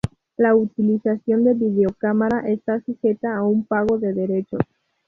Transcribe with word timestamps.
La 0.35 0.55
utilización 0.55 1.43
de 1.43 1.53
videocámara 1.53 2.39
está 2.49 2.81
sujeta 2.81 3.35
a 3.37 3.43
un 3.43 3.65
pago 3.65 3.99
de 3.99 4.13
derechos 4.15 4.61